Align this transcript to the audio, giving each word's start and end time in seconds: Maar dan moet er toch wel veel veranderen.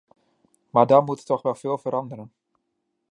Maar 0.69 0.87
dan 0.87 1.03
moet 1.05 1.19
er 1.19 1.25
toch 1.25 1.41
wel 1.41 1.55
veel 1.55 1.77
veranderen. 1.77 2.33